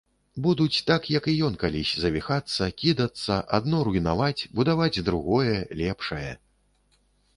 Будуць 0.45 0.83
так, 0.87 1.01
як 1.17 1.27
і 1.33 1.35
ён 1.47 1.57
калісь, 1.63 1.91
завіхацца, 2.05 2.69
кідацца, 2.83 3.37
адно 3.61 3.83
руйнаваць, 3.91 4.47
будаваць 4.61 5.01
другое, 5.11 5.55
лепшае. 5.83 6.27